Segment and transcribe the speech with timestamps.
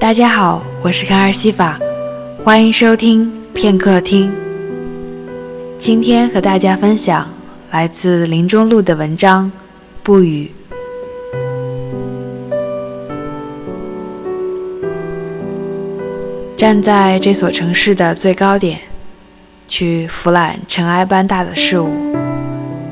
[0.00, 1.76] 大家好，我是卡尔西法，
[2.44, 4.32] 欢迎收听片刻听。
[5.76, 7.28] 今天和大家分享
[7.72, 9.50] 来自林中路的文章
[10.04, 10.48] 《不语》。
[16.56, 18.78] 站在这所城市的最高点，
[19.66, 21.90] 去俯览尘埃般大的事物，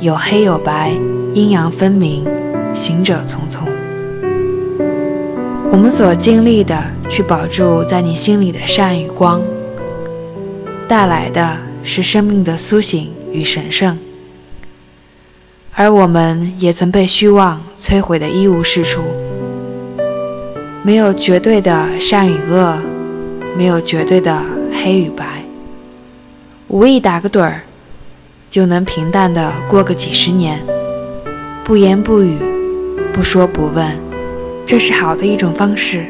[0.00, 0.92] 有黑有白，
[1.32, 2.26] 阴阳分明，
[2.74, 3.69] 行者匆匆。
[5.70, 6.76] 我们所经历的，
[7.08, 9.40] 去保住在你心里的善与光，
[10.88, 13.98] 带来的是生命的苏醒与神圣。
[15.74, 19.02] 而我们也曾被虚妄摧毁的一无是处，
[20.82, 22.78] 没有绝对的善与恶。
[23.56, 24.40] 没有绝对的
[24.72, 25.44] 黑与白，
[26.68, 27.62] 无意打个盹儿，
[28.48, 30.64] 就能平淡的过个几十年，
[31.64, 32.38] 不言不语，
[33.12, 33.98] 不说不问，
[34.70, 36.06] 这是好的一种方式。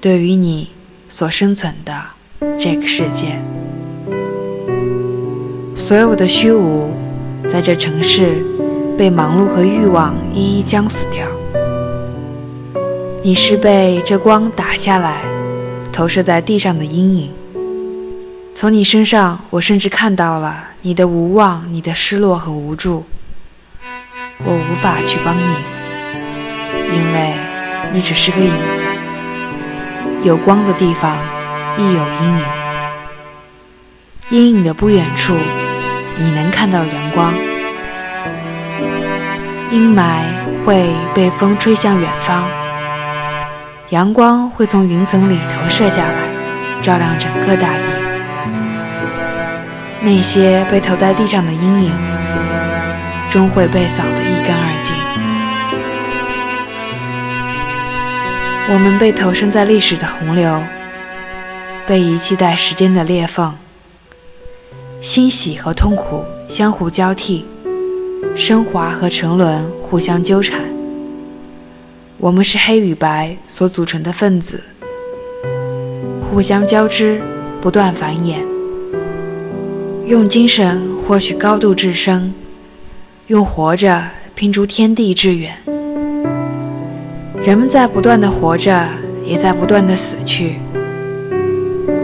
[0.00, 0.70] 对于你
[1.06, 1.94] 所生存的
[2.58, 3.38] 这个世界，
[5.74, 6.94] 所有的虚无，
[7.52, 8.42] 在这城市
[8.96, 11.26] 被忙碌和欲望一一将死掉。
[13.22, 15.20] 你是被这光打下来。
[15.92, 17.30] 投射在地上的阴影，
[18.54, 23.04] 从你身上，我甚至看到了你的无望、你的失落和无助。
[24.42, 25.75] 我无法去帮你，
[27.92, 28.84] 你只是个影子。
[30.22, 31.16] 有光的地方，
[31.76, 32.44] 亦有阴影。
[34.30, 35.34] 阴影的不远处，
[36.16, 37.32] 你能看到阳光。
[39.70, 40.22] 阴霾
[40.64, 42.44] 会被风吹向远方。
[43.90, 46.14] 阳光会从云层里投射下来，
[46.82, 47.84] 照亮整个大地。
[50.00, 51.92] 那些被投在地上的阴影，
[53.30, 55.05] 终会被扫得一干二净。
[58.68, 60.60] 我们被投身在历史的洪流，
[61.86, 63.54] 被遗弃在时间的裂缝。
[65.00, 67.44] 欣喜和痛苦相互交替，
[68.34, 70.64] 升华和沉沦互相纠缠。
[72.18, 74.60] 我们是黑与白所组成的分子，
[76.28, 77.22] 互相交织，
[77.60, 78.38] 不断繁衍。
[80.06, 82.34] 用精神获取高度至深，
[83.28, 84.02] 用活着
[84.34, 85.56] 拼出天地之远。
[87.46, 88.88] 人们在不断的活着，
[89.24, 90.56] 也在不断的死去。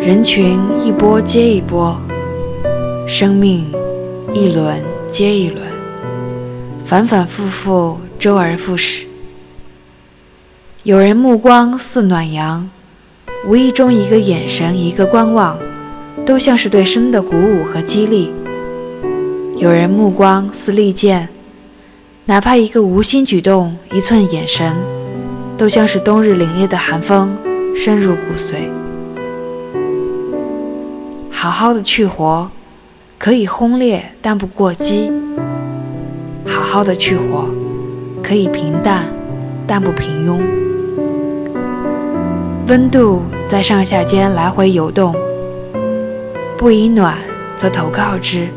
[0.00, 2.00] 人群一波接一波，
[3.08, 3.66] 生命
[4.32, 5.60] 一轮接一轮，
[6.84, 9.04] 反反复复，周而复始。
[10.84, 12.70] 有人目光似暖阳，
[13.44, 15.58] 无意中一个眼神，一个观望，
[16.24, 18.32] 都像是对生的鼓舞和激励。
[19.56, 21.28] 有人目光似利剑，
[22.26, 24.72] 哪怕一个无心举动，一寸眼神，
[25.62, 27.32] 都像是冬日凛冽的寒风，
[27.72, 28.68] 深入骨髓。
[31.30, 32.50] 好好的去活，
[33.16, 35.08] 可以轰烈，但不过激；
[36.44, 37.48] 好好的去活，
[38.20, 39.04] 可以平淡，
[39.64, 40.40] 但不平庸。
[42.66, 45.14] 温度在上下间来回游动，
[46.58, 47.16] 不以暖
[47.54, 48.48] 则投靠之，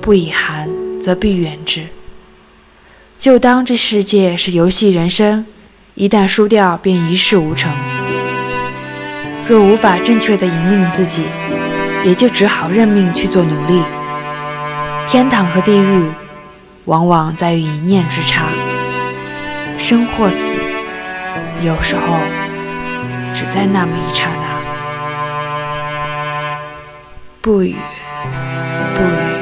[0.00, 0.68] 不以寒
[1.00, 1.86] 则避远之。
[3.16, 5.46] 就当这世界是游戏人生，
[5.94, 7.72] 一旦输掉便一事无成。
[9.46, 11.24] 若无法正确的引领自己，
[12.04, 13.82] 也就只好认命去做奴隶。
[15.06, 16.10] 天堂和地狱，
[16.86, 18.46] 往往在于一念之差。
[19.78, 20.58] 生或死，
[21.62, 22.18] 有时候。
[23.36, 24.44] 只在那么一刹那，
[27.40, 27.74] 不语，
[28.94, 29.33] 不语。